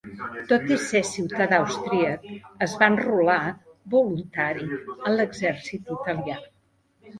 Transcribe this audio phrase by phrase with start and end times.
[0.51, 2.25] Tot i ser ciutadà austríac,
[2.67, 3.37] es va enrolar
[3.97, 6.43] voluntari en l'exèrcit italià.